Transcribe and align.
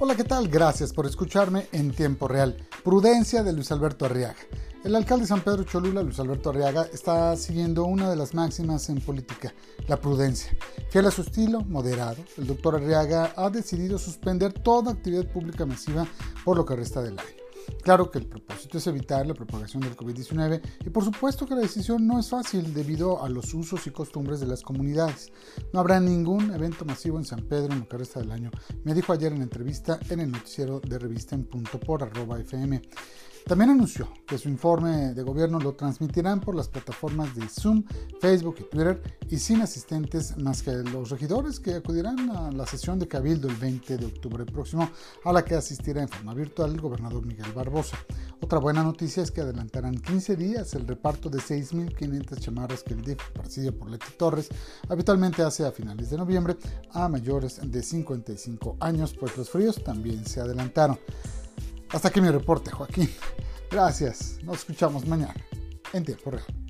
Hola, 0.00 0.14
¿qué 0.14 0.22
tal? 0.22 0.46
Gracias 0.46 0.92
por 0.92 1.06
escucharme 1.06 1.66
en 1.72 1.90
tiempo 1.90 2.28
real. 2.28 2.56
Prudencia 2.84 3.42
de 3.42 3.52
Luis 3.52 3.72
Alberto 3.72 4.04
Arriaga. 4.04 4.36
El 4.84 4.94
alcalde 4.94 5.22
de 5.22 5.28
San 5.28 5.40
Pedro 5.40 5.64
Cholula, 5.64 6.04
Luis 6.04 6.20
Alberto 6.20 6.50
Arriaga, 6.50 6.86
está 6.92 7.34
siguiendo 7.36 7.82
una 7.82 8.08
de 8.08 8.14
las 8.14 8.32
máximas 8.32 8.88
en 8.90 9.00
política, 9.00 9.52
la 9.88 10.00
prudencia. 10.00 10.56
Fiel 10.90 11.06
a 11.06 11.10
su 11.10 11.22
estilo, 11.22 11.62
moderado, 11.62 12.22
el 12.36 12.46
doctor 12.46 12.76
Arriaga 12.76 13.32
ha 13.34 13.50
decidido 13.50 13.98
suspender 13.98 14.52
toda 14.52 14.92
actividad 14.92 15.26
pública 15.32 15.66
masiva 15.66 16.06
por 16.44 16.56
lo 16.56 16.64
que 16.64 16.76
resta 16.76 17.02
del 17.02 17.18
año. 17.18 17.37
Claro 17.82 18.10
que 18.10 18.18
el 18.18 18.26
propósito 18.26 18.78
es 18.78 18.86
evitar 18.86 19.26
la 19.26 19.34
propagación 19.34 19.82
del 19.82 19.96
COVID-19 19.96 20.60
y 20.84 20.90
por 20.90 21.04
supuesto 21.04 21.46
que 21.46 21.54
la 21.54 21.60
decisión 21.60 22.06
no 22.06 22.18
es 22.18 22.28
fácil 22.28 22.74
debido 22.74 23.22
a 23.22 23.28
los 23.28 23.54
usos 23.54 23.86
y 23.86 23.90
costumbres 23.90 24.40
de 24.40 24.46
las 24.46 24.62
comunidades. 24.62 25.32
No 25.72 25.80
habrá 25.80 26.00
ningún 26.00 26.52
evento 26.54 26.84
masivo 26.84 27.18
en 27.18 27.24
San 27.24 27.42
Pedro 27.46 27.72
en 27.72 27.80
lo 27.80 27.88
que 27.88 27.98
resta 27.98 28.20
del 28.20 28.32
año, 28.32 28.50
me 28.84 28.94
dijo 28.94 29.12
ayer 29.12 29.32
en 29.32 29.42
entrevista 29.42 29.98
en 30.08 30.20
el 30.20 30.30
noticiero 30.30 30.80
de 30.80 30.98
revista 30.98 31.34
en 31.34 31.44
punto 31.44 31.78
por 31.78 32.02
arroba 32.02 32.38
fm. 32.40 32.82
También 33.48 33.70
anunció 33.70 34.12
que 34.26 34.36
su 34.36 34.50
informe 34.50 35.14
de 35.14 35.22
gobierno 35.22 35.58
lo 35.58 35.72
transmitirán 35.72 36.38
por 36.38 36.54
las 36.54 36.68
plataformas 36.68 37.34
de 37.34 37.48
Zoom, 37.48 37.82
Facebook 38.20 38.56
y 38.60 38.64
Twitter 38.64 39.02
y 39.30 39.38
sin 39.38 39.62
asistentes 39.62 40.36
más 40.36 40.62
que 40.62 40.70
los 40.72 41.08
regidores 41.08 41.58
que 41.58 41.72
acudirán 41.72 42.28
a 42.28 42.52
la 42.52 42.66
sesión 42.66 42.98
de 42.98 43.08
Cabildo 43.08 43.48
el 43.48 43.56
20 43.56 43.96
de 43.96 44.04
octubre 44.04 44.44
próximo, 44.44 44.90
a 45.24 45.32
la 45.32 45.46
que 45.46 45.54
asistirá 45.54 46.02
en 46.02 46.10
forma 46.10 46.34
virtual 46.34 46.72
el 46.72 46.80
gobernador 46.82 47.24
Miguel 47.24 47.50
Barbosa. 47.54 47.96
Otra 48.42 48.58
buena 48.58 48.82
noticia 48.82 49.22
es 49.22 49.30
que 49.30 49.40
adelantarán 49.40 49.96
15 49.96 50.36
días 50.36 50.74
el 50.74 50.86
reparto 50.86 51.30
de 51.30 51.38
6.500 51.38 52.38
chamarras 52.40 52.82
que 52.82 52.92
el 52.92 53.02
DIF, 53.02 53.30
presidido 53.32 53.72
por 53.72 53.88
Leti 53.88 54.12
Torres, 54.18 54.50
habitualmente 54.90 55.42
hace 55.42 55.64
a 55.64 55.72
finales 55.72 56.10
de 56.10 56.18
noviembre 56.18 56.58
a 56.92 57.08
mayores 57.08 57.60
de 57.62 57.82
55 57.82 58.76
años, 58.80 59.14
pues 59.18 59.38
los 59.38 59.48
fríos 59.48 59.82
también 59.82 60.26
se 60.26 60.42
adelantaron. 60.42 60.98
Hasta 61.90 62.08
aquí 62.08 62.20
mi 62.20 62.30
reporte, 62.30 62.70
Joaquín. 62.70 63.10
Gracias. 63.70 64.38
Nos 64.42 64.58
escuchamos 64.58 65.06
mañana 65.06 65.34
en 65.92 66.04
tiempo 66.04 66.30
real. 66.30 66.67